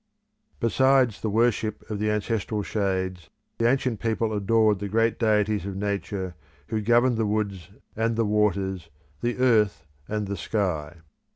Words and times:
Besides 0.59 1.21
the 1.21 1.29
worship 1.29 1.87
of 1.87 1.99
the 1.99 2.09
ancestral 2.09 2.63
shades 2.63 3.29
the 3.59 3.69
ancient 3.69 3.99
people 3.99 4.33
adored 4.33 4.79
the 4.79 4.89
great 4.89 5.19
deities 5.19 5.63
of 5.63 5.75
nature 5.75 6.33
who 6.69 6.81
governed 6.81 7.17
the 7.17 7.27
woods 7.27 7.69
and 7.95 8.15
the 8.15 8.25
waters, 8.25 8.89
the 9.21 9.37
earth 9.37 9.85
and 10.07 10.25
the 10.25 10.37
sky. 10.37 11.01